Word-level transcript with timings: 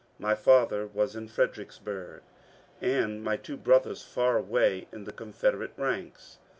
My 0.17 0.33
father 0.33 0.87
was 0.87 1.15
in 1.15 1.27
Fredericksburg, 1.27 2.23
and 2.81 3.23
my 3.23 3.37
two 3.37 3.55
brothers 3.55 4.01
far 4.01 4.35
away 4.35 4.87
in 4.91 5.03
the 5.03 5.11
Confederate 5.13 5.73
ranks. 5.77 6.39